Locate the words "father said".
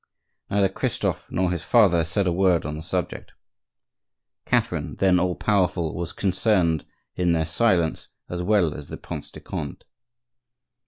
1.61-2.25